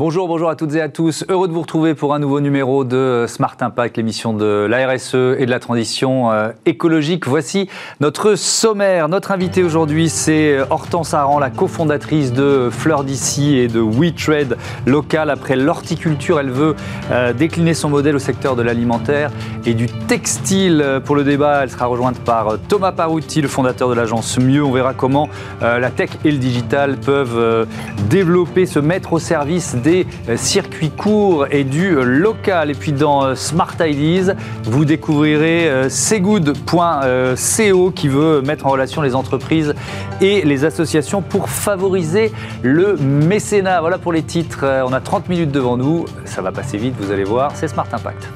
[0.00, 1.24] Bonjour, bonjour à toutes et à tous.
[1.28, 5.16] Heureux de vous retrouver pour un nouveau numéro de Smart Impact, l'émission de la RSE
[5.36, 7.26] et de la transition euh, écologique.
[7.26, 7.68] Voici
[7.98, 9.08] notre sommaire.
[9.08, 14.56] Notre invité aujourd'hui, c'est Hortense Aran, la cofondatrice de Fleurs d'ici et de WeTrade
[14.86, 15.30] local.
[15.30, 16.76] Après l'horticulture, elle veut
[17.10, 19.32] euh, décliner son modèle au secteur de l'alimentaire
[19.66, 21.00] et du textile.
[21.04, 24.62] Pour le débat, elle sera rejointe par Thomas Parouti, le fondateur de l'agence Mieux.
[24.62, 25.28] On verra comment
[25.62, 27.66] euh, la tech et le digital peuvent
[28.08, 32.70] développer, se mettre au service des euh, circuits courts et du euh, local.
[32.70, 39.14] Et puis dans euh, Smart Ideas, vous découvrirez cgood.co qui veut mettre en relation les
[39.14, 39.74] entreprises
[40.20, 43.80] et les associations pour favoriser le mécénat.
[43.80, 44.64] Voilà pour les titres.
[44.86, 46.04] On a 30 minutes devant nous.
[46.24, 47.52] Ça va passer vite, vous allez voir.
[47.54, 48.28] C'est Smart Impact.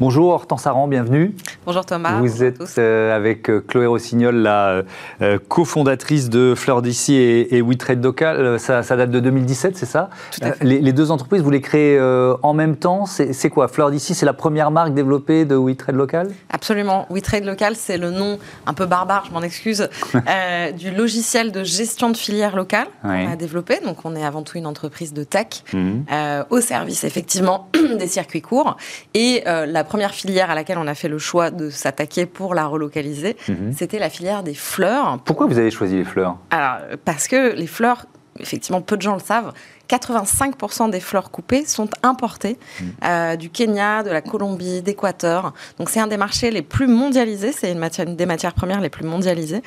[0.00, 1.34] Bonjour Hortense Aran, bienvenue.
[1.66, 2.20] Bonjour Thomas.
[2.20, 4.82] Vous êtes euh, avec euh, Chloé Rossignol, la
[5.20, 8.58] euh, cofondatrice de Fleurs d'ici et, et WeTrade Local.
[8.58, 10.08] Ça, date de 2017, c'est ça?
[10.30, 10.64] Tout à fait.
[10.64, 12.00] Les, deux entreprises, vous les créez
[12.42, 13.04] en même temps?
[13.06, 13.68] C'est quoi?
[13.68, 16.30] Fleurs d'ici, c'est la première marque développée de WeTrade Local?
[16.50, 17.06] Absolument.
[17.10, 19.88] WeTrade Local, c'est le nom un peu barbare, je m'en excuse,
[20.78, 23.80] du logiciel de gestion de filière locale qu'on a développé.
[23.84, 26.04] Donc on est avant tout une entreprise de tech mhm.
[26.50, 28.76] au service effectivement des circuits courts.
[29.14, 32.66] Et la première filière à laquelle on a fait le choix de s'attaquer pour la
[32.66, 33.72] relocaliser, mhm.
[33.72, 35.18] c'était la filière des fleurs.
[35.24, 36.38] Pourquoi vous avez choisi les fleurs?
[36.50, 38.06] Alors, parce que les fleurs,
[38.38, 39.52] effectivement, peu de gens le savent,
[39.88, 42.84] 85% des fleurs coupées sont importées mmh.
[43.04, 45.54] euh, du Kenya, de la Colombie, d'Équateur.
[45.78, 48.90] Donc c'est un des marchés les plus mondialisés, c'est une, matière, des matières premières les
[48.90, 49.62] plus mondialisées,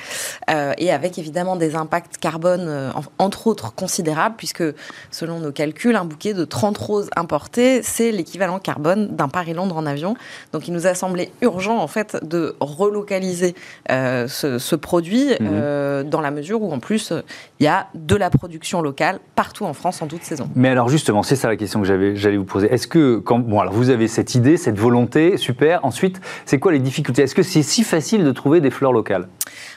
[0.50, 4.64] euh, et avec évidemment des impacts carbone, euh, entre autres, considérables, puisque
[5.10, 9.86] selon nos calculs, un bouquet de 30 roses importées, c'est l'équivalent carbone d'un Paris-Londres en
[9.86, 10.16] avion.
[10.54, 13.56] Donc il nous a semblé urgent, en fait, de relocaliser
[13.90, 16.04] ce, produit mmh.
[16.04, 17.14] dans la mesure où, en plus,
[17.60, 20.50] il y a de la production locale partout en France en saison.
[20.56, 22.72] Mais alors justement, c'est ça la question que j'allais vous poser.
[22.72, 25.84] Est-ce que, quand, bon, alors vous avez cette idée, cette volonté, super.
[25.84, 27.24] Ensuite, c'est quoi les difficultés?
[27.24, 29.28] Est-ce que c'est si facile de trouver des fleurs locales?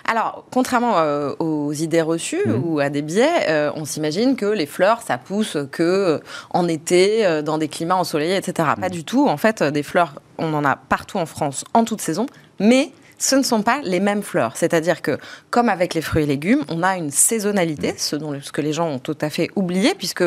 [0.06, 2.62] Alors, contrairement euh, aux idées reçues mmh.
[2.64, 6.18] ou à des biais, euh, on s'imagine que les fleurs, ça pousse que euh,
[6.50, 8.68] en été, dans des climats ensoleillés, etc.
[8.80, 8.90] Pas mmh.
[8.90, 9.28] du tout.
[9.28, 12.26] En fait, des fleurs, on en a partout en France, en toute saison,
[12.60, 12.90] mais
[13.24, 14.52] ce ne sont pas les mêmes fleurs.
[14.54, 15.18] C'est-à-dire que,
[15.48, 17.96] comme avec les fruits et légumes, on a une saisonnalité, mm.
[17.96, 20.24] ce, dont, ce que les gens ont tout à fait oublié, puisque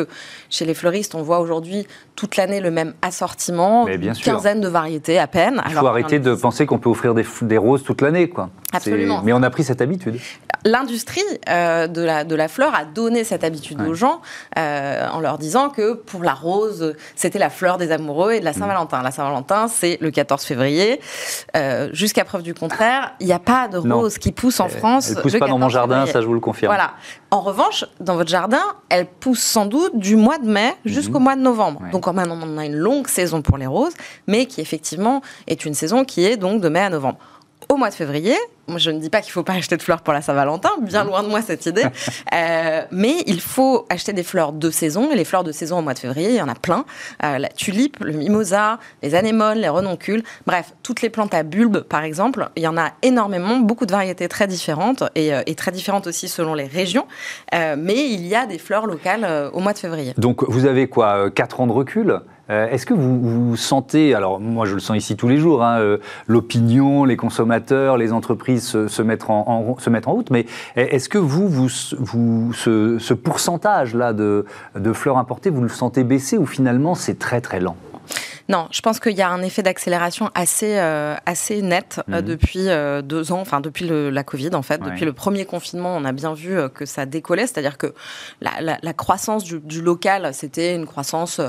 [0.50, 1.86] chez les fleuristes, on voit aujourd'hui
[2.16, 5.62] toute l'année le même assortiment, une quinzaine de variétés à peine.
[5.68, 8.28] Il faut arrêter de penser qu'on peut offrir des, des roses toute l'année.
[8.28, 8.50] quoi.
[8.72, 9.22] Absolument.
[9.24, 10.18] Mais on a pris cette habitude.
[10.64, 14.20] L'industrie euh, de, la, de la fleur a donné cette habitude aux gens
[14.58, 18.44] euh, en leur disant que pour la rose, c'était la fleur des amoureux et de
[18.44, 18.54] la mm.
[18.54, 19.02] Saint-Valentin.
[19.02, 21.00] La Saint-Valentin, c'est le 14 février.
[21.56, 25.10] Euh, jusqu'à preuve du contraire, il n'y a pas de rose qui pousse en France.
[25.10, 26.70] Elle ne pousse pas dans mon jardin, ça je vous le confirme.
[26.70, 26.92] Voilà.
[27.30, 31.24] En revanche, dans votre jardin, elle pousse sans doute du mois de mai jusqu'au mhm.
[31.24, 31.82] mois de novembre.
[31.92, 33.94] Donc quand même, on a une longue saison pour les roses,
[34.26, 37.18] mais qui effectivement est une saison qui est donc de mai à novembre.
[37.68, 38.36] Au mois de février,
[38.76, 41.04] je ne dis pas qu'il ne faut pas acheter de fleurs pour la Saint-Valentin, bien
[41.04, 41.84] loin de moi cette idée.
[42.34, 45.10] Euh, mais il faut acheter des fleurs de saison.
[45.10, 46.84] Et les fleurs de saison au mois de février, il y en a plein.
[47.24, 50.22] Euh, la tulipe, le mimosa, les anémones, les renoncules.
[50.46, 53.92] Bref, toutes les plantes à bulbes, par exemple, il y en a énormément, beaucoup de
[53.92, 57.06] variétés très différentes et, euh, et très différentes aussi selon les régions.
[57.52, 60.14] mais il y a des fleurs locales au mois de février.
[60.18, 62.20] Donc vous avez quoi 4 ans de recul?
[62.48, 65.98] Est-ce que vous, vous, sentez, alors moi je le sens ici tous les jours, hein,
[66.26, 70.30] l'opinion, les consommateurs, les entreprises se, mettre, en, se mettre en route.
[70.30, 76.04] Mais est-ce que vous, vous, vous ce, pourcentage-là de, de fleurs importées, vous le sentez
[76.04, 77.76] baisser ou finalement c'est très très lent?
[78.48, 82.22] Non, je pense qu'il y a un effet d'accélération assez, euh, assez net euh, mhm.
[82.22, 84.80] depuis euh, deux ans, enfin depuis la Covid en fait.
[84.82, 87.92] Depuis le premier confinement, on a bien vu que ça décollait, c'est-à-dire que
[88.40, 91.42] la, la, croissance du, du local, c'était une croissance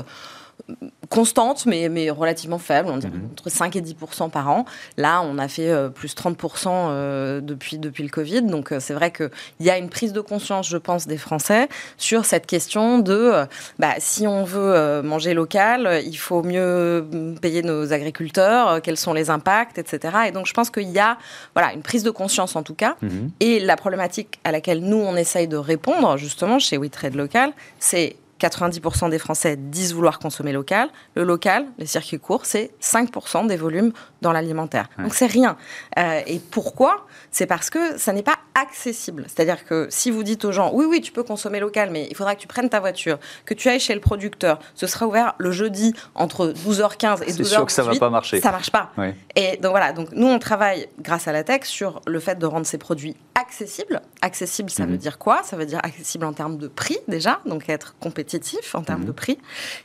[1.10, 3.30] constante, mais, mais relativement faible, on dirait mhm.
[3.32, 4.64] entre 5 et 10% par an.
[4.96, 8.42] Là, on a fait euh, plus 30 euh, depuis, depuis le Covid.
[8.42, 11.68] Donc, euh, c'est vrai qu'il y a une prise de conscience, je pense, des Français
[11.98, 13.44] sur cette question de
[13.78, 17.06] bah, si on veut manger local, il faut mieux
[17.42, 20.16] payer nos agriculteurs, quels sont les impacts, etc.
[20.28, 21.18] Et donc, je pense qu'il y a
[21.54, 22.96] voilà, une prise de conscience, en tout cas.
[23.02, 23.30] Mhm.
[23.40, 28.16] Et la problématique à laquelle nous, on essaye de répondre, justement, chez WeTrade Local, c'est
[28.40, 30.88] 90% des Français disent vouloir consommer local.
[31.14, 33.92] Le local, les circuits courts, c'est 5% des volumes
[34.22, 34.88] dans l'alimentaire.
[34.98, 35.56] Donc c'est rien.
[35.98, 37.06] Euh, et pourquoi?
[37.30, 39.24] C'est parce que ça n'est pas accessible.
[39.28, 42.16] C'est-à-dire que si vous dites aux gens, oui, oui, tu peux consommer local, mais il
[42.16, 45.34] faudra que tu prennes ta voiture, que tu ailles chez le producteur, ce sera ouvert
[45.38, 47.36] le jeudi entre 12h15 et 12h18.
[47.36, 48.40] C'est sûr que ça va pas marcher.
[48.40, 48.90] Ça marche pas.
[49.36, 52.46] Et donc voilà, donc nous on travaille grâce à la tech sur le fait de
[52.46, 54.00] rendre ces produits accessibles accessible.
[54.22, 54.98] Accessible, ça veut mhm.
[54.98, 55.42] dire quoi?
[55.42, 58.29] Ça veut dire accessible en termes de prix déjà, donc être compétitif
[58.74, 59.14] en termes de mhm.
[59.14, 59.38] prix,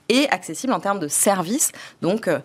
[0.09, 1.71] et accessible en termes de service,
[2.01, 2.39] donc euh,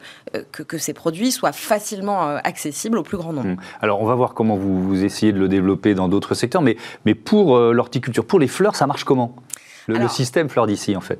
[0.52, 3.49] que, que, ces produits soient facilement euh, accessibles au plus grand nombre.
[3.49, 3.56] Mhm.
[3.81, 6.76] Alors on va voir comment vous, vous, essayez de le développer dans d'autres secteurs, mais,
[7.05, 9.37] mais pour l'horticulture, pour les fleurs, ça marche comment?
[9.86, 11.18] Le, système fleur d'ici, en fait.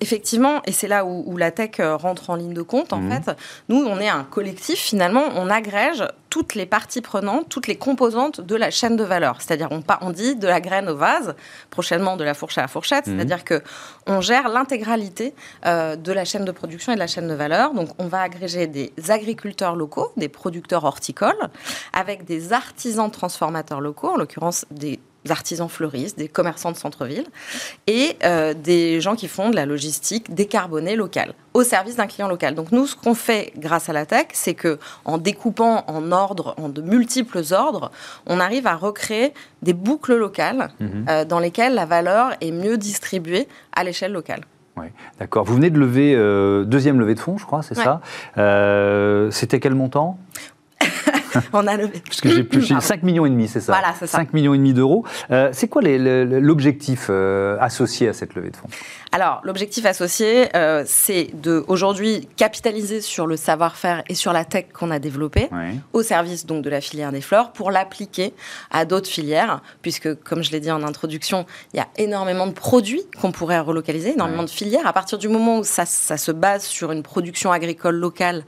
[0.00, 3.22] Effectivement, et c'est là où, la tech euh, rentre en ligne de compte, en mhm.
[3.22, 3.36] fait.
[3.68, 8.40] Nous, on est un collectif, finalement, on agrège toutes les parties prenantes, toutes les composantes
[8.40, 9.40] de la chaîne de valeur.
[9.40, 11.34] C'est-à-dire, on, on dit de la graine au vase,
[11.70, 13.16] prochainement de la fourche à la fourchette, mhm.
[13.16, 13.62] c'est-à-dire que
[14.06, 15.34] on gère l'intégralité
[15.66, 17.74] euh, de la chaîne de production et de la chaîne de valeur.
[17.74, 21.50] Donc, on va agréger des agriculteurs locaux, des producteurs horticoles,
[21.92, 27.26] avec des artisans transformateurs locaux, en l'occurrence des artisans fleuristes, des commerçants de centre-ville
[27.86, 32.28] et euh, des gens qui font de la logistique décarbonée locale au service d'un client
[32.28, 32.54] local.
[32.54, 36.54] Donc nous, ce qu'on fait grâce à la tech, c'est que en découpant en ordre,
[36.58, 37.90] en de multiples ordres,
[38.26, 41.06] on arrive à recréer des boucles locales mhm.
[41.08, 44.42] euh, dans lesquelles la valeur est mieux distribuée à l'échelle locale.
[44.76, 44.86] Oui,
[45.18, 45.44] d'accord.
[45.44, 48.00] Vous venez de lever, euh, deuxième levée de fonds, je crois, c'est ça?
[49.30, 50.18] C'était quel montant?
[51.52, 52.02] on a levé.
[52.04, 54.18] Parce que j'ai plus 5 millions et demi, c'est ça Voilà, c'est ça.
[54.18, 55.04] 5 millions et demi d'euros.
[55.30, 58.68] Euh, c'est quoi l'objectif euh, associé à cette levée de fonds?
[59.12, 64.66] Alors, l'objectif associé, euh, c'est de aujourd'hui capitaliser sur le savoir-faire et sur la tech
[64.72, 65.48] qu'on a développée
[65.92, 68.32] au service donc de la filière des fleurs pour l'appliquer
[68.70, 71.44] à d'autres filières, puisque comme je l'ai dit en introduction,
[71.74, 74.86] il y a énormément de produits qu'on pourrait relocaliser, énormément de filières.
[74.86, 78.44] À partir du moment où ça, ça, se base sur une production agricole locale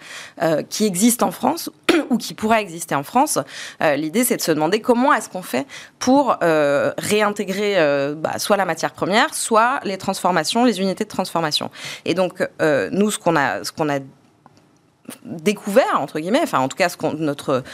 [0.69, 1.71] qui existe en France
[2.11, 3.39] ou qui pourrait exister en France.
[3.83, 5.67] Euh, l'idée, c'est de se demander comment est-ce qu'on fait
[5.99, 11.09] pour euh, réintégrer euh, bah, soit la matière première, soit les transformations, les unités de
[11.09, 11.71] transformation.
[12.05, 12.47] Et donc,
[12.91, 13.99] nous, ce qu'on a, ce qu'on a
[15.25, 17.65] découvert entre guillemets, enfin en tout cas ce qu'on notre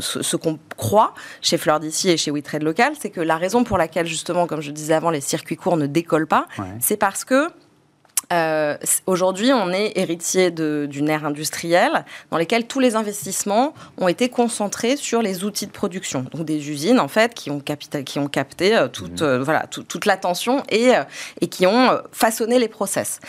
[0.00, 3.78] ce, qu'on croit chez Fleur d'ici et chez WeTrade Local, c'est que la raison pour
[3.78, 6.46] laquelle justement, comme je disais avant, les circuits courts ne décollent pas,
[6.80, 7.48] c'est parce que
[8.32, 8.76] euh,
[9.06, 14.96] aujourd'hui, on est héritier d'une ère industrielle dans laquelle tous les investissements ont été concentrés
[14.96, 18.76] sur les outils de production, donc des usines en fait qui ont, qui ont capté
[18.76, 19.24] euh, toute, mmh.
[19.24, 20.92] euh, voilà, toute l'attention et,
[21.40, 23.20] et qui ont façonné les process.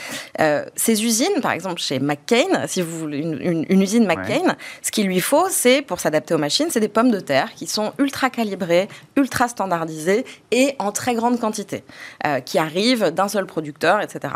[0.75, 5.19] ces usines, par exemple chez McCain, si vous voulez une, usine McCain, ce qu'il lui
[5.19, 8.87] faut, c'est pour s'adapter aux machines, c'est des pommes de terre qui sont ultra calibrées,
[9.15, 11.83] ultra standardisées et en très grande quantité,
[12.45, 14.33] qui arrivent d'un seul producteur, etc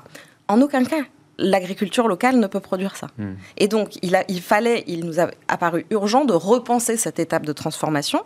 [0.50, 1.04] en aucun cas,
[1.40, 3.08] l'agriculture locale ne peut produire ça.
[3.18, 3.36] Hmm.
[3.58, 7.46] Et donc, il, a, il, fallait, il nous a apparu urgent de repenser cette étape
[7.46, 8.24] de transformation.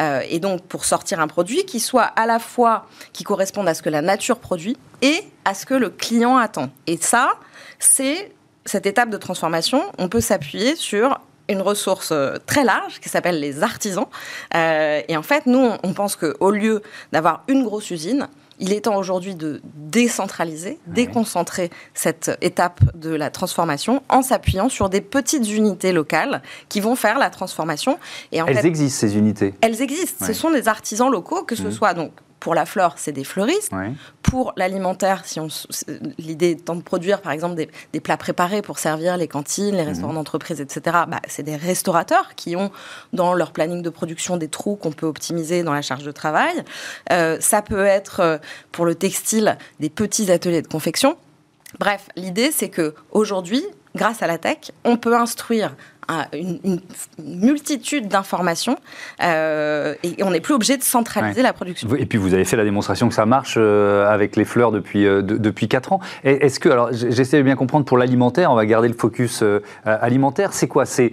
[0.00, 3.74] Euh, et donc, pour sortir un produit qui soit à la fois, qui corresponde à
[3.74, 6.70] ce que la nature produit et à ce que le client attend.
[6.86, 7.32] Et ça,
[7.80, 8.32] c'est
[8.64, 9.82] cette étape de transformation.
[9.98, 11.18] On peut s'appuyer sur
[11.48, 14.06] une ressource euh, très large qui s'appelle les artisans.
[14.54, 18.28] Euh, et en fait, nous, on pense qu'au lieu d'avoir une grosse usine,
[18.62, 24.88] il est temps aujourd'hui de décentraliser, déconcentrer cette étape de la transformation en s'appuyant sur
[24.88, 27.98] des petites unités locales qui vont faire la transformation.
[28.30, 30.24] Et elles existent, ces unités Elles existent.
[30.24, 31.72] Ce sont des artisans locaux, que ce mmh.
[31.72, 33.70] soit donc pour la flore, c'est des fleuristes.
[34.20, 35.46] Pour l'alimentaire, si on,
[36.18, 40.08] l'idée étant de produire, par exemple, des, plats préparés pour servir les cantines, les restaurants
[40.08, 40.18] mhm.
[40.18, 42.72] d'entreprise, etc., bah, c'est des restaurateurs qui ont
[43.12, 46.64] dans leur planning de production des trous qu'on peut optimiser dans la charge de travail.
[47.12, 48.38] Euh, ça peut être, euh,
[48.72, 51.16] pour le textile, des petits ateliers de confection.
[51.78, 55.76] Bref, l'idée, c'est que aujourd'hui, grâce à la tech, on peut instruire
[56.32, 56.80] une,
[57.18, 58.76] multitude d'informations
[59.22, 61.88] euh, et on n'est plus obligé de centraliser la production.
[61.96, 65.06] Et puis vous avez fait la démonstration que ça marche euh, avec les fleurs depuis,
[65.06, 66.00] euh, depuis 4 ans.
[66.24, 69.44] Est-ce que, alors j'essaie de bien comprendre pour l'alimentaire, on va garder le focus
[69.84, 70.86] alimentaire, c'est quoi?
[70.86, 71.12] C'est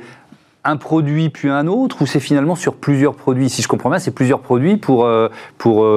[0.65, 3.50] un produit puis un autre ou c'est finalement sur plusieurs produits?
[3.50, 5.10] Si je comprends bien, c'est plusieurs produits pour,
[5.58, 5.88] pour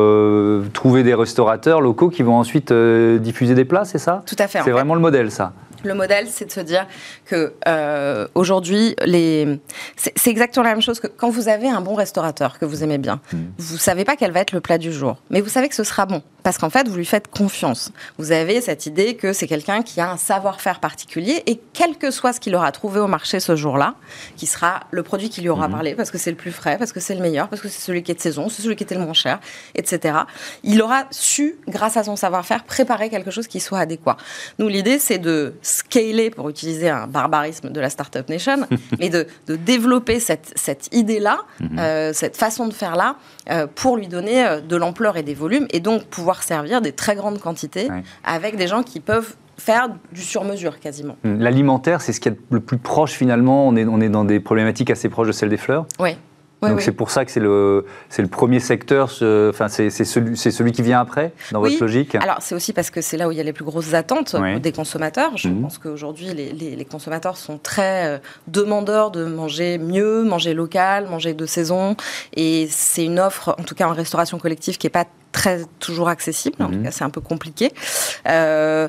[0.72, 4.22] trouver des restaurateurs locaux qui vont ensuite diffuser des plats, c'est ça?
[4.26, 4.60] Tout à fait.
[4.64, 5.52] C'est vraiment le modèle, ça
[5.84, 6.86] le modèle, c'est de se dire
[7.24, 9.58] que euh, aujourd'hui, les...
[9.96, 12.98] c'est exactement la même chose que quand vous avez un bon restaurateur que vous aimez
[12.98, 13.20] bien.
[13.30, 13.52] Vous hmm.
[13.58, 15.84] Vous savez pas quel va être le plat du jour, mais vous savez que ce
[15.84, 17.92] sera bon parce qu'en fait, vous lui faites confiance.
[18.18, 22.10] Vous avez cette idée que c'est quelqu'un qui a un savoir-faire particulier et quel que
[22.10, 23.94] soit ce qu'il aura trouvé au marché ce jour-là,
[24.36, 25.72] qui sera le produit qui lui aura hmm.
[25.72, 27.80] parlé parce que c'est le plus frais, parce que c'est le meilleur, parce que c'est
[27.80, 29.40] celui qui est de saison, c'est celui qui était le moins cher,
[29.74, 30.18] etc.
[30.62, 34.16] Il aura su, grâce à son savoir-faire, préparer quelque chose qui soit adéquat.
[34.58, 38.66] Nous, l'idée, c'est de scaler, pour utiliser un barbarisme de la Startup Nation,
[38.98, 41.78] mais de, développer cette, cette idée-là, mhm.
[41.78, 43.16] euh, cette façon de faire-là,
[43.50, 46.92] euh, pour lui donner euh, de l'ampleur et des volumes, et donc pouvoir servir des
[46.92, 47.88] très grandes quantités
[48.24, 51.16] avec des gens qui peuvent faire du sur-mesure quasiment.
[51.24, 54.40] L'alimentaire, c'est ce qui est le plus proche finalement, on est, on est dans des
[54.40, 56.16] problématiques assez proches de celles des fleurs Oui.
[56.68, 60.50] Donc c'est pour ça que c'est le, c'est le premier secteur, enfin c'est, celui, c'est
[60.50, 62.14] celui qui vient après, dans votre logique?
[62.14, 64.36] Alors c'est aussi parce que c'est là où il y a les plus grosses attentes
[64.60, 65.36] des consommateurs.
[65.36, 65.62] Je mhm.
[65.62, 71.34] pense qu'aujourd'hui les, les, consommateurs sont très euh, demandeurs de manger mieux, manger local, manger
[71.34, 71.96] de saison.
[72.34, 76.08] Et c'est une offre, en tout cas en restauration collective, qui n'est pas très toujours
[76.08, 76.62] accessible.
[76.62, 76.84] En tout mhm.
[76.84, 77.72] cas, c'est un peu compliqué.
[78.28, 78.88] Euh,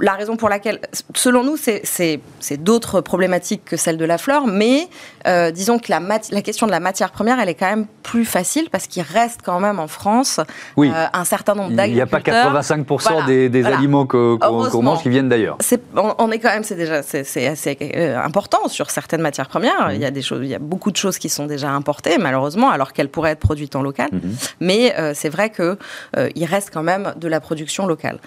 [0.00, 0.80] la raison pour laquelle,
[1.14, 2.20] selon nous, c'est
[2.58, 4.88] d'autres problématiques que celle de la flore, mais
[5.26, 6.00] euh, disons que la,
[6.30, 9.40] la, question de la matière première, elle est quand même plus facile parce qu'il reste
[9.42, 10.40] quand même en France
[10.76, 10.90] oui.
[10.94, 12.20] Euh, un certain nombre d'agriculteurs.
[12.24, 15.58] Il n'y a pas 85% des, aliments qu'on mange qui viennent d'ailleurs.
[16.18, 19.92] On, est quand même, c'est déjà c'est assez euh, important sur certaines matières premières.
[19.92, 22.18] Il y a des choses, il y a beaucoup de choses qui sont déjà importées
[22.18, 24.10] malheureusement, alors qu'elles pourraient être produites en local.
[24.12, 24.36] Mhm.
[24.60, 25.78] Mais c'est vrai que
[26.34, 28.18] il reste quand même de la production locale.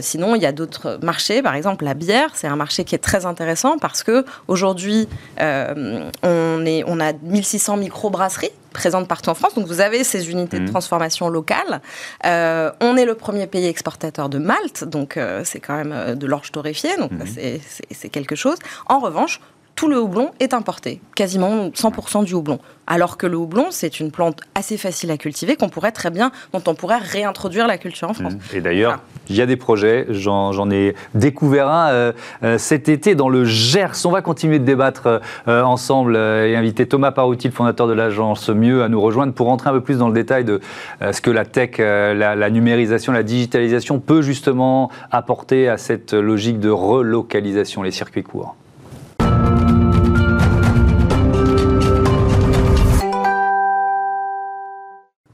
[0.00, 2.98] sinon, il y a d'autres marchés, par exemple la bière, c'est un marché qui est
[2.98, 6.29] très intéressant parce que aujourd'hui, on,
[6.66, 9.54] est, on a 1600 micro-brasseries présentes partout en France.
[9.54, 10.70] Donc vous avez ces unités de mmh.
[10.70, 11.80] transformation locales.
[12.24, 16.14] Euh, on est le premier pays exportateur de Malte, donc euh, c'est quand même euh,
[16.14, 17.58] de l'orge torréfiée, donc mmh.
[17.90, 18.56] c'est quelque chose.
[18.86, 19.40] En revanche,
[19.74, 22.58] tout le houblon est importé, quasiment 100% du houblon.
[22.86, 26.32] Alors que le houblon, c'est une plante assez facile à cultiver, qu'on pourrait très bien,
[26.52, 28.34] dont on pourrait réintroduire la culture en France.
[28.34, 28.56] Mmh.
[28.56, 33.14] Et d'ailleurs, il y a des projets, j'en ai découvert un euh, euh, cet été
[33.14, 34.04] dans le Gers.
[34.04, 38.48] On va continuer de débattre euh, ensemble et inviter Thomas Parouti, le fondateur de l'agence
[38.50, 40.60] Mieux, à nous rejoindre pour rentrer un peu plus dans le détail de
[41.12, 46.58] ce que la tech, la, la numérisation, la digitalisation peut justement apporter à cette logique
[46.58, 48.56] de relocalisation, les circuits courts.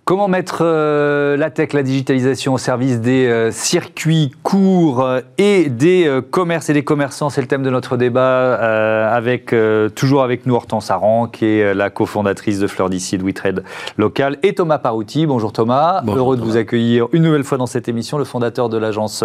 [0.09, 5.69] Comment mettre euh, la tech, la digitalisation au service des euh, circuits courts euh, et
[5.69, 7.29] des commerces et des commerçants?
[7.29, 9.53] C'est le thème de notre débat, avec
[9.97, 13.65] toujours avec nous Hortense Aran, qui est la cofondatrice de Fleur d'ici, de WeTrade
[13.97, 15.27] Local, et Thomas Parouti.
[15.27, 18.79] Bonjour Thomas, heureux de vous accueillir une nouvelle fois dans cette émission, le fondateur de
[18.79, 19.25] l'agence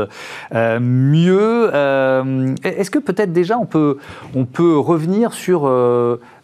[0.52, 1.70] Mieux.
[2.64, 3.98] Est-ce que peut-être déjà on peut,
[4.34, 5.70] on peut revenir sur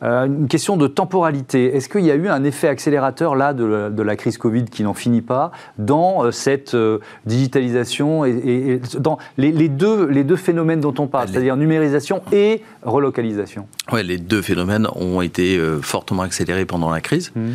[0.01, 1.75] une question de temporalité.
[1.75, 4.83] Est-ce qu'il y a eu un effet accélérateur là de, de la crise Covid qui
[4.83, 10.79] n'en finit pas, dans euh, cette euh, digitalisation et, dans les, deux, les deux phénomènes
[10.79, 13.67] dont on parle, c'est-à-dire numérisation et relocalisation
[14.03, 17.31] les deux phénomènes ont été euh, fortement accélérés pendant la crise.
[17.35, 17.51] Mmh.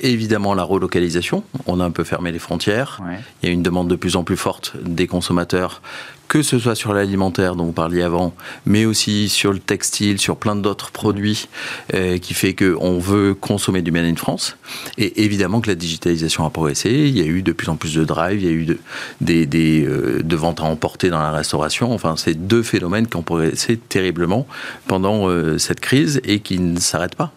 [0.00, 3.00] évidemment, la relocalisation, on a un peu fermé les frontières.
[3.42, 5.82] Il y a une demande de plus en plus forte des consommateurs
[6.28, 8.34] que ce soit sur l'alimentaire dont vous parliez avant,
[8.66, 11.48] mais aussi sur le textile, sur plein d'autres produits,
[11.94, 14.56] euh, qui fait qu'on veut consommer du Made in France.
[14.98, 16.90] Et évidemment que la digitalisation a progressé.
[16.90, 18.78] Il y a eu de plus en plus de drive, il y a eu de,
[19.20, 21.92] des, des euh, de ventes à emporter dans la restauration.
[21.92, 24.23] Enfin, c'est deux phénomènes qui ont progressé terriblement
[24.86, 27.32] pendant euh, cette crise et qui ne s'arrêtent pas.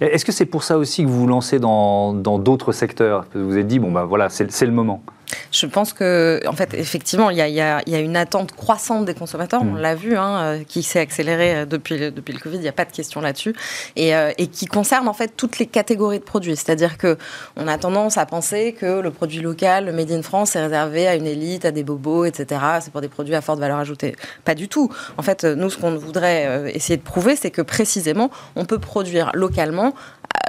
[0.00, 3.26] Est-ce que c'est pour ça aussi que vous vous lancez dans d'autres secteurs?
[3.34, 5.02] Vous vous êtes dit, bon, ben voilà, c'est le moment
[5.50, 9.76] je pense que, en fait, effectivement, il y a, une attente croissante des consommateurs, on
[9.76, 9.80] mm.
[9.80, 12.72] l'a vu, hein, euh, qui s'est accélérée euh, depuis, depuis le Covid, il n'y a
[12.72, 13.54] pas de question là-dessus,
[13.98, 16.56] euh, et, qui concerne en fait toutes les catégories de produits.
[16.56, 17.16] C'est-à-dire que
[17.56, 21.06] on a tendance à penser que le produit local, le Made in France, est réservé
[21.06, 22.60] à une élite, à des bobos, etc.
[22.80, 24.16] C'est pour des produits à forte valeur ajoutée.
[24.44, 24.90] Pas du tout.
[25.16, 29.30] En fait, nous, ce qu'on voudrait essayer de prouver, c'est que précisément, on peut produire
[29.34, 29.94] localement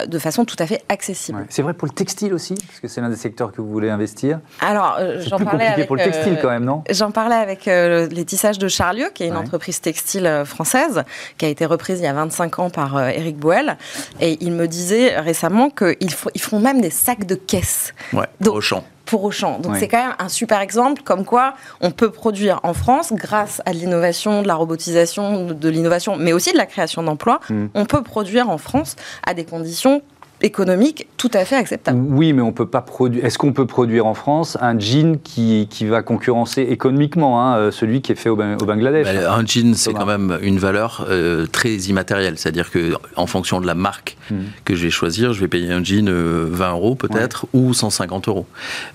[0.08, 1.46] de façon tout à fait accessible.
[1.50, 3.90] C'est vrai pour le textile aussi, parce que c'est l'un des secteurs que vous voulez
[3.90, 4.40] investir.
[4.60, 6.84] Alors, euh, j'en parlais avec, pour le textile quand même, non?
[6.90, 11.04] J'en parlais avec euh, les tissages de Charlieu, qui est une entreprise textile euh, française,
[11.38, 13.78] qui a été reprise il y a 25 ans par Eric Boel,
[14.20, 17.94] et il me disait récemment qu'ils font même des sacs de caisse.
[18.14, 19.60] Ouais, Donc, au champ pour Auchan.
[19.60, 23.62] Donc c'est quand même un super exemple comme quoi on peut produire en France grâce
[23.66, 27.40] à l'innovation, de la robotisation, de l'innovation, mais aussi de la création d'emplois.
[27.50, 27.66] Mm.
[27.74, 28.96] On peut produire en France
[29.26, 30.02] à des conditions
[30.44, 32.04] économique tout à fait acceptable.
[32.10, 33.24] Oui, mais on peut pas produire.
[33.24, 37.72] Est-ce qu'on peut produire en France un jean qui, qui va concurrencer économiquement hein, euh,
[37.72, 39.08] celui qui est fait au, Bangladesh?
[39.08, 42.38] Bah, Un jean, c'est quand même une valeur euh, très immatérielle.
[42.38, 44.36] C'est-à-dire que en fonction de la marque hmm.
[44.66, 48.28] que je vais choisir, je vais payer un jean 20 euh, euros peut-être ou 150
[48.28, 48.46] euros.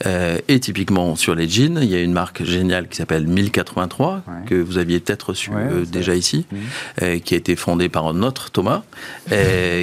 [0.05, 4.55] et typiquement sur les jeans, il y a une marque géniale qui s'appelle 1083 que
[4.55, 5.51] vous aviez peut-être reçu
[5.91, 7.21] déjà ici, hmm.
[7.21, 8.83] qui a été fondée par un autre Thomas,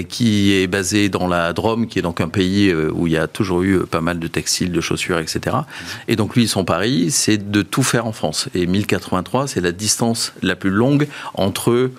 [0.10, 3.18] qui est basé dans la Drôme, qui est donc un pays euh, où il y
[3.18, 5.58] a toujours eu pas mal de textiles, de chaussures, etc.
[6.08, 8.48] Et donc lui, son pari, c'est de tout faire en France.
[8.54, 11.90] Et 1083, c'est la distance la plus longue entre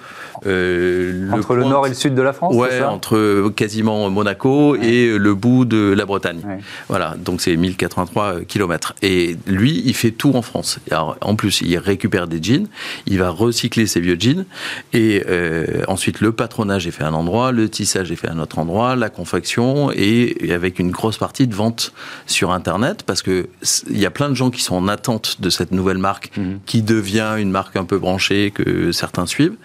[0.47, 5.17] euh, entre le, nord et le sud de la France Ouais, entre quasiment Monaco et
[5.17, 6.41] le bout de la Bretagne.
[6.89, 8.95] Voilà, donc c'est 1083 km.
[9.03, 10.79] Et lui, il fait tout en France.
[10.91, 12.69] Alors, en plus, il récupère des jeans,
[13.07, 14.45] il va recycler ses vieux jeans,
[14.93, 18.33] et euh, ensuite le patronage est fait à un endroit, le tissage est fait à
[18.33, 21.93] un autre endroit, la confection et, avec une grosse partie de vente
[22.27, 23.49] sur Internet parce que
[23.91, 26.61] il y a plein de gens qui sont en attente de cette nouvelle marque mhm.
[26.67, 29.57] qui devient une marque un peu branchée que certains suivent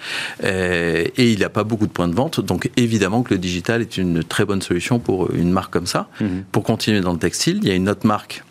[0.71, 2.39] et il n'y a pas beaucoup de points de vente.
[2.39, 6.07] Donc évidemment que le digital est une très bonne solution pour une marque comme ça.
[6.19, 6.43] Mhm.
[6.51, 8.43] Pour continuer dans le textile, il y a une autre marque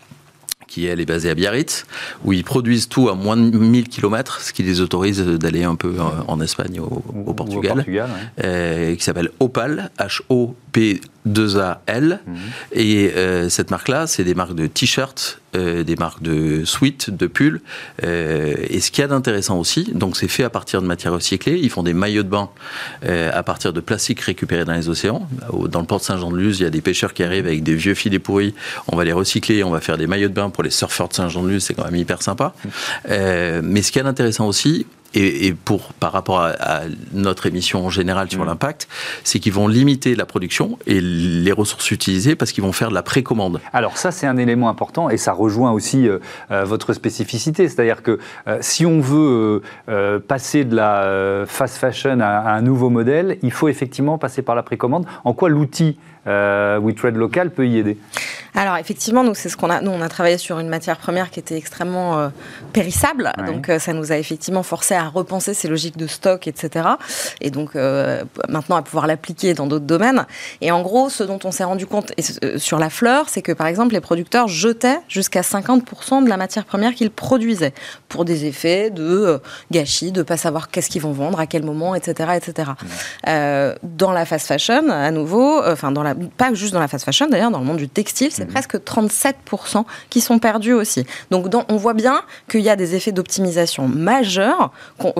[0.70, 1.84] qui elle est basée à Biarritz,
[2.24, 5.74] où ils produisent tout à moins de 1000 km, ce qui les autorise d'aller un
[5.74, 5.96] peu
[6.28, 7.84] en, Espagne, au, au Portugal,
[8.44, 9.90] euh, qui s'appelle Opal,
[10.70, 12.20] H-O-P 2AL.
[12.26, 12.36] Mhm.
[12.72, 17.26] Et euh, cette marque-là, c'est des marques de t-shirts, euh, des marques de sweats, de
[17.26, 17.60] pulls.
[18.04, 21.12] Euh, et ce qu'il y a d'intéressant aussi, donc c'est fait à partir de matières
[21.12, 21.58] recyclées.
[21.62, 22.48] Ils font des maillots de bain
[23.02, 25.28] à partir de plastique récupéré dans les océans.
[25.68, 27.94] Dans le port de Saint-Jean-de-Luz, il y a des pêcheurs qui arrivent avec des vieux
[27.94, 28.54] filets pourris.
[28.88, 31.14] On va les recycler, on va faire des maillots de bain pour les surfeurs de
[31.14, 31.64] Saint-Jean-de-Luz.
[31.64, 32.54] C'est quand même hyper sympa.
[32.64, 33.60] Mhm.
[33.62, 37.90] mais ce qu'il y a d'intéressant aussi, et, pour, par rapport à, notre émission en
[37.90, 38.46] général sur mm.
[38.46, 38.88] l'impact,
[39.24, 42.94] c'est qu'ils vont limiter la production et les ressources utilisées parce qu'ils vont faire de
[42.94, 43.60] la précommande.
[43.72, 46.18] Alors ça, c'est un élément important et ça rejoint aussi euh,
[46.50, 47.68] euh, votre spécificité.
[47.68, 49.62] C'est-à-dire que euh, si on veut
[50.28, 54.62] passer de la fast fashion à, un nouveau modèle, il faut effectivement passer par la
[54.62, 55.06] précommande.
[55.24, 57.98] En quoi l'outil WeTrade Local peut y aider
[58.54, 59.80] alors effectivement, nous c'est ce qu'on a.
[59.80, 62.28] Nous on a travaillé sur une matière première qui était extrêmement euh,
[62.72, 66.88] périssable, donc euh, ça nous a effectivement forcé à repenser ces logiques de stock, etc.
[67.40, 70.26] Et donc euh, maintenant à pouvoir l'appliquer dans d'autres domaines.
[70.60, 72.12] Et en gros, ce dont on s'est rendu compte
[72.56, 76.64] sur la fleur, c'est que par exemple les producteurs jetaient jusqu'à 50% de la matière
[76.64, 77.74] première qu'ils produisaient
[78.08, 81.94] pour des effets de gâchis, de pas savoir qu'est-ce qu'ils vont vendre, à quel moment,
[81.94, 82.72] etc., etc.
[83.24, 87.28] dans la fast fashion, à nouveau, enfin dans la pas juste dans la fast fashion
[87.28, 88.52] d'ailleurs, dans le monde du textile c'est mhm.
[88.52, 91.04] presque 37% qui sont perdus aussi.
[91.30, 94.72] Donc on voit bien qu'il y a des effets d'optimisation majeurs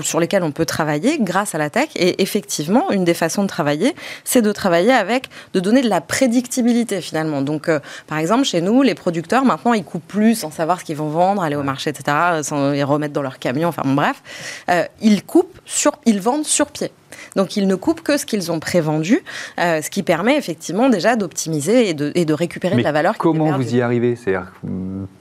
[0.03, 1.89] sur lesquels on peut travailler grâce à la tech.
[1.97, 3.95] Et effectivement, une des façons de travailler,
[4.25, 7.43] c'est de travailler avec, de donner de la prédictibilité finalement.
[7.43, 10.85] Donc euh, par exemple, chez nous, les producteurs, maintenant, ils coupent plus sans savoir ce
[10.85, 14.23] qu'ils vont vendre, aller au marché, etc., sans les remettre dans leur camion, enfin bref.
[14.71, 16.91] Euh, ils coupent, sur, ils vendent sur pied.
[17.37, 19.23] Donc ils ne coupent que ce qu'ils ont prévendu,
[19.59, 23.17] euh, ce qui permet effectivement déjà d'optimiser et de, et de, récupérer de la valeur.
[23.19, 24.17] Comment vous y arrivez?
[24.17, 24.53] C'est-à-dire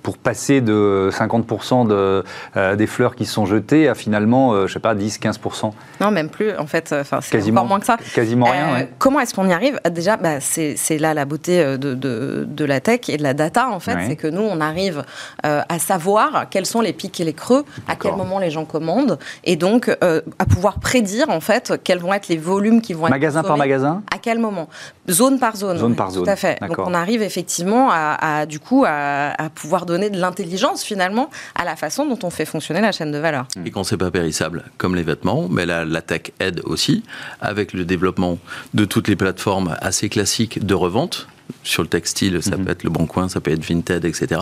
[0.03, 2.23] pour passer de 50% de,
[2.57, 5.71] euh, des fleurs qui sont jetées à finalement, euh, je sais pas, 10-15%
[6.01, 6.93] Non, même plus en fait.
[6.93, 7.97] Enfin, c'est encore moins que ça.
[8.13, 8.87] Quasiment rien.
[8.97, 9.79] Comment est-ce qu'on y arrive?
[9.91, 13.69] Déjà, bah, c'est là la beauté de, de, de, la tech et de la data
[13.69, 15.03] en fait, c'est que nous on arrive
[15.43, 19.17] à savoir quels sont les pics et les creux, à quel moment les gens commandent,
[19.43, 23.11] et donc à pouvoir prédire en fait quels vont être les volumes qui vont être
[23.11, 24.69] magasin par magasin À quel moment
[25.09, 25.77] Zone par zone.
[25.77, 26.23] Zone par zone.
[26.23, 26.59] Tout à fait.
[26.61, 31.75] Donc on arrive effectivement à, du coup à, pouvoir donner de l'intelligence finalement à la
[31.75, 33.47] façon dont on fait fonctionner la chaîne de valeur.
[33.65, 37.03] Et quand c'est pas périssable, comme les vêtements, mais là la tech aide aussi
[37.41, 38.37] avec le développement
[38.73, 41.27] de toutes les plateformes assez classiques de revente
[41.63, 42.65] sur le textile, ça mhm.
[42.65, 44.41] peut être le Bon Coin, ça peut être Vinted, etc.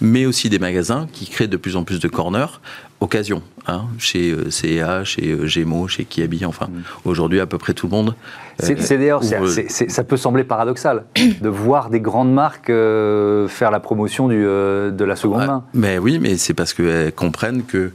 [0.00, 2.60] Mais aussi des magasins qui créent de plus en plus de corners
[3.00, 6.82] occasion, hein, chez euh, CA, chez euh, Gémeaux, chez Kiabi, enfin, mm.
[7.04, 8.14] aujourd'hui à peu près tout le monde.
[8.58, 11.04] C'est euh, d'ailleurs, ça peut sembler paradoxal
[11.40, 15.64] de voir des grandes marques faire la promotion du, de la seconde main.
[15.74, 17.92] Mais oui, mais c'est parce qu'elles comprennent que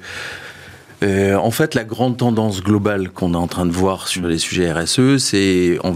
[1.36, 4.72] en fait, la grande tendance globale qu'on est en train de voir sur les sujets
[4.72, 5.94] RSE, c'est on,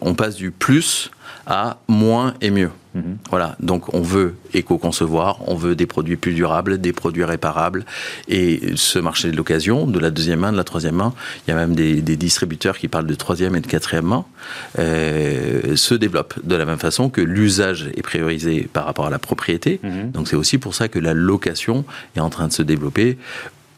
[0.00, 1.10] on passe du plus
[1.46, 2.70] à moins et mieux.
[2.94, 3.18] Mhm.
[3.28, 7.84] Voilà, donc on veut éco-concevoir, on veut des produits plus durables, des produits réparables.
[8.28, 11.14] Et ce marché de l'occasion, de la deuxième main, de la troisième main,
[11.46, 14.24] il y a même des, distributeurs qui parlent de troisième et de quatrième main,
[14.78, 19.20] euh, se développe de la même façon que l'usage est priorisé par rapport à la
[19.20, 19.80] propriété.
[19.82, 20.10] Mhm.
[20.10, 21.84] Donc c'est aussi pour ça que la location
[22.16, 23.18] est en train de se développer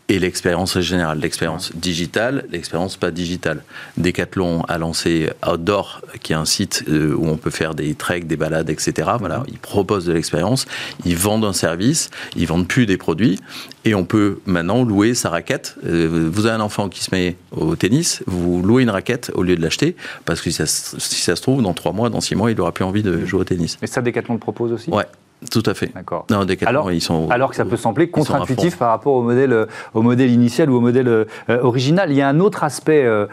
[0.09, 3.63] et l'expérience générale, l'expérience digitale, l'expérience pas digitale.
[3.97, 8.27] Decathlon a lancé Outdoor, qui est un site euh, où on peut faire des treks,
[8.27, 9.11] des balades, etc.
[9.19, 10.67] Voilà, ils proposent de l'expérience,
[11.05, 13.39] ils vendent un service, ils vendent plus des produits,
[13.85, 15.77] et on peut maintenant louer sa raquette.
[15.85, 19.43] Euh, vous avez un enfant qui se met au tennis, vous louez une raquette au
[19.43, 22.21] lieu de l'acheter, parce que si ça, si ça, se trouve, dans trois mois, dans
[22.21, 23.79] six mois, il n'aura plus envie de jouer au tennis.
[23.83, 24.91] Et ça, Decathlon le propose aussi?
[24.91, 25.07] Ouais.
[25.51, 25.93] Tout à fait.
[25.95, 26.27] D'accord.
[26.65, 30.03] alors, ils sont, alors que ça peut sembler contre-intuitif par rapport au modèle, euh, au
[30.03, 31.25] modèle initial ou au modèle euh,
[31.63, 32.11] original.
[32.11, 33.27] Il y a un autre aspect euh,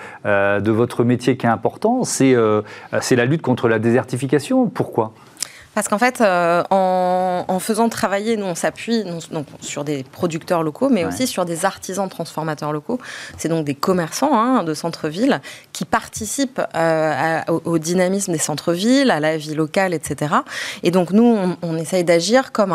[0.60, 4.68] de votre métier qui est important, c'est la lutte contre la désertification.
[4.68, 5.14] Pourquoi?
[5.80, 10.90] Parce qu'en fait, euh, en, faisant travailler, nous, on s'appuie donc, sur des producteurs locaux,
[10.90, 13.00] mais aussi sur des artisans transformateurs locaux.
[13.38, 15.40] C'est donc des commerçants hein, de centre-ville
[15.72, 20.36] qui participent euh, au, dynamisme des centres-villes, à la vie locale, etc.
[20.84, 22.74] Et donc, nous, on, essaye d'agir comme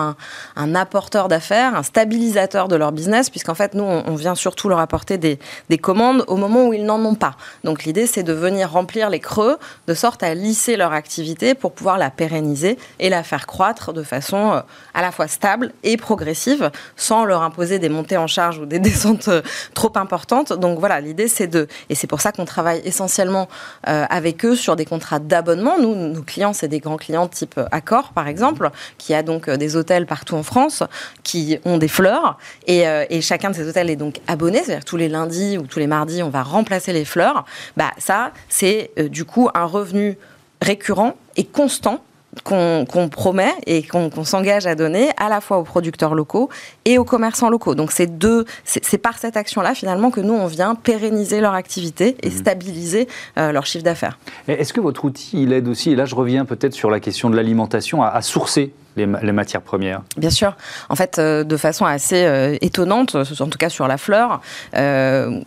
[0.57, 4.79] un, apporteur d'affaires, un stabilisateur de leur business, puisqu'en fait, nous, on, vient surtout leur
[4.79, 5.39] apporter des,
[5.69, 7.37] des commandes au moment où ils n'en ont pas.
[7.65, 11.73] Donc, l'idée, c'est de venir remplir les creux de sorte à lisser leur activité pour
[11.73, 14.61] pouvoir la pérenniser et la faire croître de façon euh,
[14.95, 18.79] à la fois stable et progressive, sans leur imposer des montées en charge ou des
[18.81, 19.43] descentes euh,
[19.75, 20.53] trop importantes.
[20.53, 23.49] Donc voilà, l'idée c'est de, et c'est pour ça qu'on travaille essentiellement
[23.89, 25.79] euh, avec eux sur des contrats d'abonnement.
[25.79, 29.77] Nous, nos clients, c'est des grands clients type Accor, par exemple, qui a donc des
[29.77, 30.83] hôtels partout en France,
[31.23, 32.85] qui ont des fleurs, et,
[33.21, 36.23] chacun de ces hôtels est donc abonné, c'est-à-dire tous les lundis ou tous les mardis,
[36.23, 37.45] on va remplacer les fleurs.
[37.77, 40.19] Bah ça, c'est du coup un revenu
[40.61, 42.03] récurrent et constant
[42.43, 46.49] qu'on promet et qu'on s'engage à donner à la fois aux producteurs locaux
[46.85, 47.75] et aux commerçants locaux.
[47.75, 52.17] Donc c'est deux, c'est par cette action-là finalement que nous on vient pérenniser leur activité
[52.23, 52.33] et mmh.
[52.33, 54.19] stabiliser euh, leur chiffre d'affaires.
[54.49, 57.31] Est-ce que votre outil il aide aussi, et là je reviens peut-être sur la question
[57.31, 60.57] de l'alimentation, à, sourcer les, matières premières Bien sûr.
[60.89, 64.41] En fait, euh, de façon assez euh, étonnante, en tout cas sur la fleur,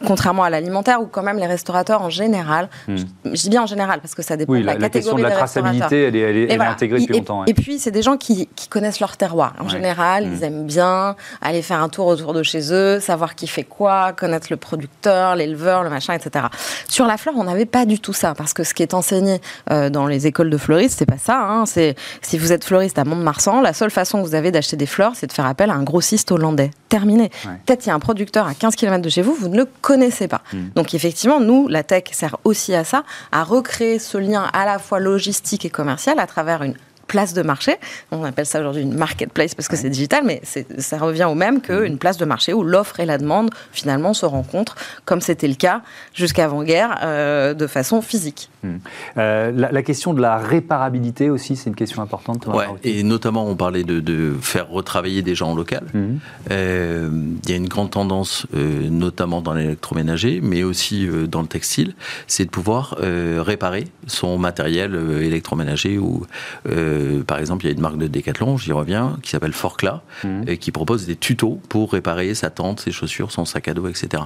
[0.06, 2.96] contrairement à l'alimentaire, où quand même les restaurateurs en général, mmh.
[3.26, 5.24] je, dis bien en général parce que ça dépend de la, la catégorie question de
[5.24, 7.46] la traçabilité, elle est, elle est, intégrée depuis longtemps.
[7.46, 9.54] Et puis, c'est des gens qui, connaissent leur terroir.
[9.60, 10.44] En général, ils mmh.
[10.44, 14.48] aiment bien aller faire un tour autour de chez eux, savoir qui fait quoi, connaître
[14.50, 16.46] le producteur, l'éleveur, le machin, etc.
[16.88, 19.40] Sur la fleur, on n'avait pas du tout ça, parce que ce qui est enseigné
[19.72, 21.40] euh, dans les écoles de fleuristes, c'est pas ça.
[21.40, 21.66] Hein.
[21.66, 23.04] c'est si vous êtes fleuriste à
[23.46, 25.84] La seule façon que vous avez d'acheter des fleurs, c'est de faire appel à un
[25.84, 26.72] grossiste hollandais.
[26.90, 27.30] Terminé.
[27.66, 29.68] Peut-être il y a un producteur à 15 km de chez vous, vous ne le
[29.82, 30.42] connaissez pas.
[30.54, 30.58] Mmh.
[30.76, 34.80] Donc effectivement, nous, la tech sert aussi à ça, à recréer ce lien à la
[34.80, 36.76] fois logistique et commercial à travers une
[37.08, 37.76] place de marché.
[38.12, 40.42] On appelle ça aujourd'hui une marketplace parce que c'est digital, mais
[40.78, 41.98] ça revient au même qu'une mhm.
[41.98, 45.82] place de marché où l'offre et la demande finalement se rencontrent, comme c'était le cas
[46.14, 48.50] jusqu'avant-guerre, euh, de façon physique.
[48.64, 48.80] Mhm.
[49.18, 52.48] Euh, la, question de la réparabilité aussi, c'est une question importante.
[52.48, 55.84] Ouais, et notamment, on parlait de, faire retravailler des gens en local.
[55.94, 56.20] Mhm.
[56.52, 57.10] Euh,
[57.44, 61.96] il y a une grande tendance, notamment dans l'électroménager, mais aussi dans le textile,
[62.28, 66.26] c'est de pouvoir réparer son matériel électroménager ou
[66.70, 70.04] euh, par exemple, il y a une marque de Decathlon, j'y reviens, qui s'appelle Forcla,
[70.24, 70.44] mhm.
[70.48, 73.88] et qui propose des tutos pour réparer sa tente, ses chaussures, son sac à dos,
[73.88, 74.24] etc.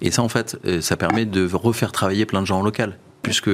[0.00, 2.96] Et ça, en fait, euh, ça permet de refaire travailler plein de gens en local
[3.22, 3.50] puisque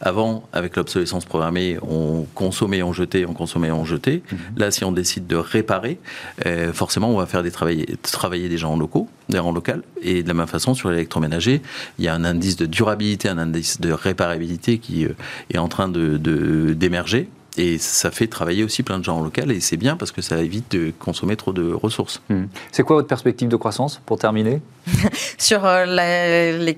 [0.00, 4.22] avant, avec l'obsolescence programmée, on consommait, on jetait, on consommait, on jetait.
[4.30, 4.38] Mhm.
[4.58, 5.98] Là, si on décide de réparer,
[6.44, 9.82] euh, forcément, on va faire des travailler, travailler des gens en locaux, en local.
[10.02, 11.62] Et de la même façon, sur l'électroménager,
[11.98, 15.06] il y a un indice de durabilité, un indice de réparabilité qui
[15.50, 16.18] est en train d'émerger.
[16.18, 19.96] De, d'émerger et ça fait travailler aussi plein de gens en local et c'est bien
[19.96, 22.20] parce que ça évite de consommer trop de ressources.
[22.28, 22.44] Hmm.
[22.72, 24.60] C'est quoi votre perspective de croissance pour terminer
[25.38, 25.84] Sur euh,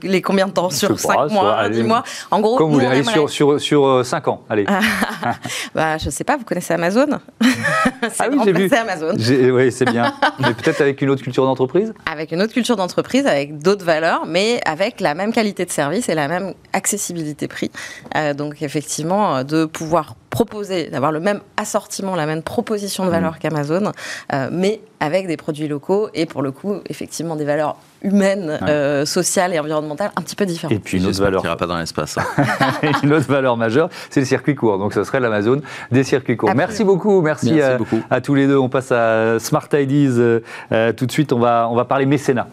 [0.02, 3.28] les, combien de temps Sur 5 mois, 10 mois En gros, Comme vous voulez, sur,
[3.28, 4.64] sur, sur, 5 euh, ans, allez.
[5.74, 7.06] bah, je ne sais pas, vous connaissez Amazon
[8.18, 8.70] Ah oui, j'ai vu.
[8.74, 9.14] Amazon.
[9.52, 10.12] Oui, c'est bien.
[10.38, 14.24] mais peut-être avec une autre culture d'entreprise Avec une autre culture d'entreprise, avec d'autres valeurs,
[14.26, 17.70] mais avec la même qualité de service et la même accessibilité prix.
[18.16, 23.34] Euh, donc effectivement, de pouvoir proposer, d'avoir le même assortiment, la même proposition de valeur
[23.34, 23.38] mmh.
[23.38, 23.92] qu'Amazon,
[24.32, 29.04] euh, mais avec des produits locaux et pour le coup, effectivement, des valeurs humaines, euh,
[29.04, 30.72] sociales et environnementales un petit peu différentes.
[30.72, 31.42] Et puis une autre valeur.
[31.56, 32.18] pas dans l'espace.
[32.18, 32.24] Hein.
[33.02, 34.78] une autre valeur majeure, c'est le circuit court.
[34.78, 35.60] Donc ce serait l'Amazon
[35.90, 36.54] des circuits courts.
[36.54, 37.20] Merci beaucoup.
[37.20, 38.00] Merci, à, beaucoup.
[38.10, 38.58] à, tous les deux.
[38.58, 40.40] On passe à Smart Ideas.
[40.72, 42.48] Euh, tout de suite, on va, on va parler mécénat.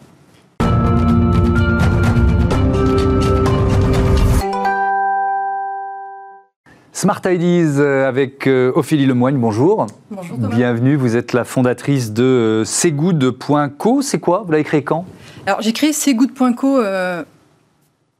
[7.05, 9.85] Smart Ideas euh, avec euh, Ophélie Lemoigne, bonjour.
[10.09, 10.39] Bonjour.
[10.39, 14.01] Bienvenue, vous êtes la fondatrice de euh, Segood.co.
[14.01, 14.41] C'est quoi?
[14.43, 15.05] Vous l'avez créé quand?
[15.45, 16.81] Alors j'ai créé Segood.co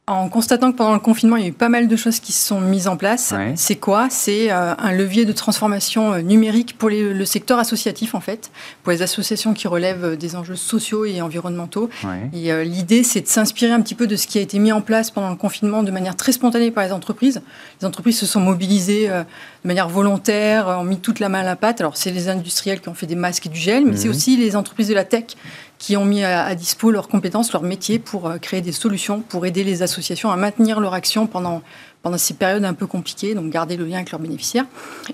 [0.08, 2.32] en constatant que pendant le confinement, il y a eu pas mal de choses qui
[2.32, 3.34] se sont mises en place.
[3.56, 4.06] C'est quoi?
[4.08, 8.52] C'est euh, un levier de transformation euh, numérique pour le secteur associatif, en fait,
[8.84, 11.90] pour les associations qui relèvent euh, des enjeux sociaux et environnementaux.
[12.32, 14.80] Et l'idée, c'est de s'inspirer un petit peu de ce qui a été mis en
[14.80, 17.42] place pendant le confinement de manière très spontanée par les entreprises.
[17.80, 21.56] Les entreprises se sont mobilisées de manière volontaire, ont mis toute la main à la
[21.56, 21.80] pâte.
[21.80, 24.14] Alors, c'est les industriels qui ont fait des masques et du gel, mais c'est mhm.
[24.14, 25.24] aussi les entreprises de la tech
[25.78, 29.44] qui ont mis à, dispo leurs compétences, leurs métiers pour euh, créer des solutions, pour
[29.46, 31.62] aider les associations à maintenir leur action pendant,
[32.02, 34.64] pendant ces périodes un peu compliquées, donc garder le lien avec leurs bénéficiaires.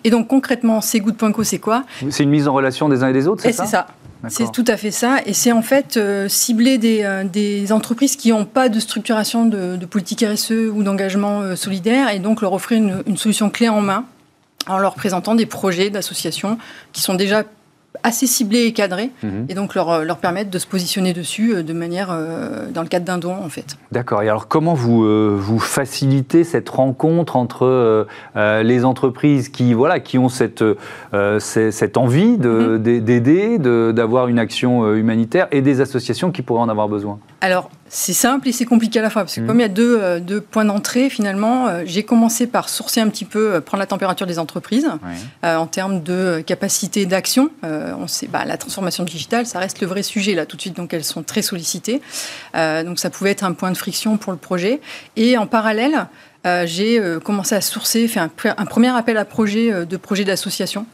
[0.05, 1.85] Et donc concrètement, Co, c'est quoi?
[2.11, 3.87] C'est une mise en relation des uns et des autres, c'est ça C'est ça?
[4.29, 5.18] C'est tout à fait ça.
[5.27, 9.46] Et c'est en fait euh, cibler des, euh, des, entreprises qui n'ont pas de structuration
[9.46, 13.81] de, politique RSE ou d'engagement solidaire et donc leur offrir une, une, solution clé en
[13.81, 14.05] main
[14.68, 16.57] en leur présentant des projets d'associations
[16.92, 17.42] qui sont déjà
[18.02, 19.46] assez ciblés et cadrés, mhm.
[19.48, 22.88] et donc leur, leur permettre de se positionner dessus euh, de manière, euh, dans le
[22.88, 23.76] cadre d'un don, en fait.
[23.90, 24.22] D'accord.
[24.22, 30.18] Et alors, comment vous, euh, vous facilitez cette rencontre entre les entreprises qui, voilà, qui
[30.18, 30.64] ont cette,
[31.38, 32.78] cette envie mhm.
[32.78, 37.18] d'aider, de, d'avoir une action humanitaire, et des associations qui pourraient en avoir besoin?
[37.40, 39.46] Alors, c'est simple et c'est compliqué à la fois, parce que mmh.
[39.46, 43.02] comme il y a deux, euh, deux points d'entrée, finalement, euh, j'ai commencé par sourcer
[43.02, 44.88] un petit peu, euh, prendre la température des entreprises
[45.42, 47.50] en termes de capacité d'action.
[47.62, 50.74] on sait, bah, la transformation digitale, ça reste le vrai sujet là tout de suite,
[50.74, 52.00] donc elles sont très sollicitées.
[52.55, 54.81] donc ça pouvait être un point de friction pour le projet.
[55.16, 56.07] Et en parallèle,
[56.64, 60.87] j'ai commencé à sourcer, fait un, un, premier appel à projet de projet d'association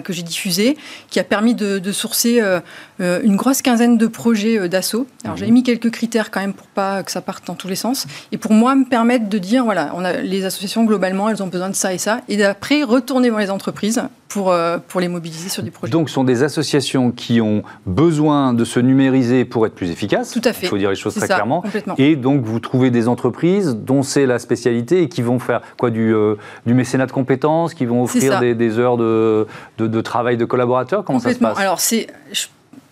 [0.00, 0.76] que j'ai diffusé,
[1.10, 2.60] qui a permis de, sourcer euh,
[3.00, 5.06] euh, une grosse quinzaine de projets d'assaut.
[5.24, 5.52] Alors j'ai mhm.
[5.52, 8.38] mis quelques critères quand même pour pas que ça parte dans tous les sens, et
[8.38, 11.70] pour moi me permettre de dire voilà, on a les associations globalement, elles ont besoin
[11.70, 14.02] de ça et ça, et d'après retourner dans les entreprises
[14.34, 15.92] pour, euh, pour les mobiliser sur des projets.
[15.92, 20.32] Donc, ce sont des associations qui ont besoin de se numériser pour être plus efficaces.
[20.32, 20.66] Tout à fait.
[20.66, 21.62] Il faut dire les choses très clairement.
[21.98, 25.90] Et donc, vous trouvez des entreprises dont c'est la spécialité et qui vont faire quoi
[25.90, 26.34] du, euh,
[26.66, 29.46] du mécénat de compétences, qui vont offrir des, des, heures de,
[29.78, 31.58] de, travail de collaborateurs Comment ça se passe?
[31.58, 32.06] Alors, c'est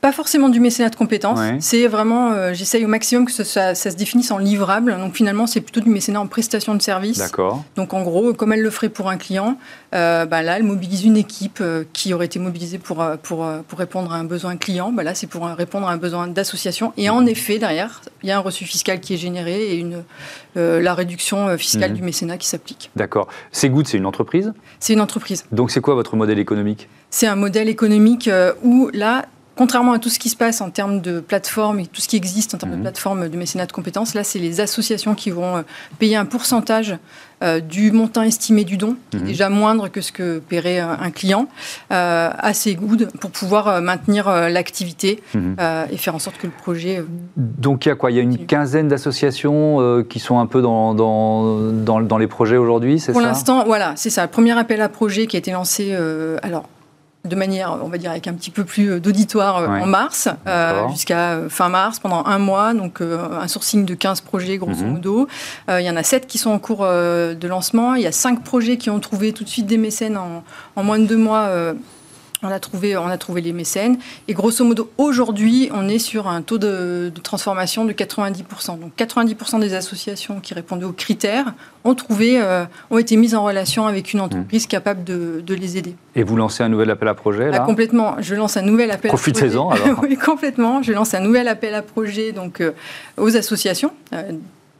[0.03, 1.39] pas forcément du mécénat de compétences.
[1.61, 4.97] C'est vraiment, euh, j'essaye au maximum que ça, se définisse en livrable.
[4.99, 7.19] Donc finalement, c'est plutôt du mécénat en prestation de service.
[7.19, 7.63] D'accord.
[7.77, 9.57] Donc en gros, comme elle le ferait pour un client,
[9.95, 13.79] euh, bah là, elle mobilise une équipe euh, qui aurait été mobilisée pour, pour, pour
[13.79, 14.91] répondre à un besoin client.
[14.91, 16.93] Bah là, c'est pour répondre à un besoin d'association.
[16.97, 20.03] Et en effet, derrière, il y a un reçu fiscal qui est généré et une,
[20.57, 21.97] la réduction fiscale mhm.
[21.97, 22.91] du mécénat qui s'applique.
[22.97, 23.29] D'accord.
[23.53, 24.53] C'est Good, c'est une entreprise?
[24.81, 25.45] C'est une entreprise.
[25.53, 26.89] Donc c'est quoi votre modèle économique?
[27.11, 28.29] C'est un modèle économique
[28.65, 32.01] où là, contrairement à tout ce qui se passe en termes de plateformes et tout
[32.01, 32.83] ce qui existe en termes de mhm.
[32.83, 35.63] plateformes de mécénat de compétences, là, c'est les associations qui vont euh,
[35.99, 36.97] payer un pourcentage
[37.43, 39.27] euh, du montant estimé du don, qui est mhm.
[39.27, 41.49] déjà moindre que ce que paierait un client,
[41.91, 45.57] euh, assez good pour pouvoir maintenir l'activité mhm.
[45.91, 47.05] et faire en sorte que le projet.
[47.37, 48.11] Donc il y a quoi?
[48.11, 52.29] Il y a une quinzaine d'associations qui sont un peu dans, dans, dans, dans les
[52.29, 53.13] projets aujourd'hui, c'est ça?
[53.13, 54.23] Pour l'instant, voilà, c'est ça.
[54.23, 55.97] Le premier appel à projet qui a été lancé,
[56.43, 56.69] alors
[57.25, 60.89] de manière, on va dire, avec un petit peu plus d'auditoire euh, en mars, euh,
[60.89, 64.93] jusqu'à euh, fin mars, pendant un mois, donc un sourcing de 15 projets, grosso mhm.
[64.93, 65.29] modo.
[65.69, 67.95] il y en a 7 qui sont en cours de lancement.
[67.95, 70.43] Il y a 5 projets qui ont trouvé tout de suite des mécènes en,
[70.75, 71.49] en moins de deux mois
[72.43, 73.99] on a, trouvé, on a trouvé les mécènes.
[74.29, 78.79] Et grosso modo, aujourd'hui, on est sur un taux de, transformation de 90%.
[78.79, 83.45] Donc 90% des associations qui répondaient aux critères ont, trouvé, euh, ont été mises en
[83.45, 84.69] relation avec une entreprise mmh.
[84.69, 85.95] capable de, les aider.
[86.17, 87.59] Et vous lancez un nouvel appel à projet là?
[87.61, 88.17] Ah, Complètement.
[88.21, 89.33] Je lance un nouvel appel à projet.
[89.33, 90.01] Profitez-en alors.
[90.03, 90.83] oui, complètement.
[90.83, 92.73] Je lance un nouvel appel à projet donc, euh,
[93.19, 93.93] aux associations.
[94.15, 94.33] Euh,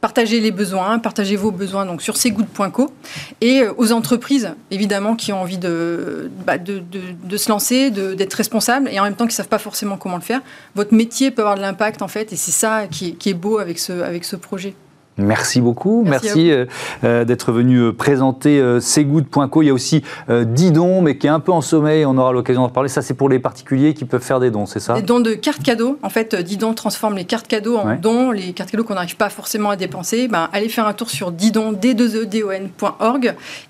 [0.03, 2.91] partagez les besoins, partagez vos besoins donc sur cgood.co
[3.39, 8.99] et euh, aux entreprises évidemment qui ont envie de, bah, se lancer, d'être responsables et
[8.99, 10.41] en même temps qui ne savent pas forcément comment le faire.
[10.75, 13.79] Votre métier peut avoir de l'impact en fait et c'est ça qui, est beau avec
[13.79, 14.75] ce projet.
[15.17, 16.03] Merci beaucoup.
[16.07, 16.65] Merci, euh,
[17.03, 19.61] euh, d'être venu euh, présenter Segood.co.
[19.61, 22.05] Il y a aussi Didon, mais qui est un peu en sommeil.
[22.05, 22.89] On aura l'occasion d'en reparler.
[22.89, 24.93] Ça, c'est pour les particuliers qui peuvent faire des dons, c'est ça?
[24.93, 25.97] Des dons de cartes cadeaux.
[26.01, 28.31] En fait, Didon transforme les cartes cadeaux en dons.
[28.31, 30.27] Les cartes cadeaux qu'on n'arrive pas forcément à dépenser.
[30.27, 32.27] Ben, allez faire un tour sur didon, d 2 e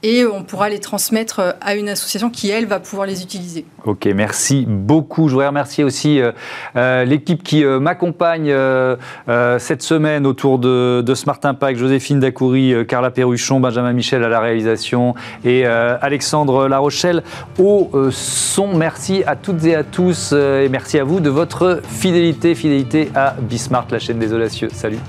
[0.04, 3.66] et on pourra les transmettre à une association qui, elle, va pouvoir les utiliser.
[3.86, 5.28] Ok, merci beaucoup.
[5.28, 6.22] Je voudrais remercier aussi
[6.76, 8.54] l'équipe qui m'accompagne
[9.60, 14.24] cette semaine autour de, de Smart Martin Pack, Joséphine Dacoury, euh, Carla Perruchon, Benjamin Michel
[14.24, 17.24] à la réalisation et euh, Alexandre Larochelle
[17.58, 18.76] au euh, son.
[18.78, 23.34] Merci à toutes et à tous et merci à vous de votre fidélité, fidélité à
[23.42, 24.70] Bismart, la chaîne des audacieux.
[24.72, 25.00] Salut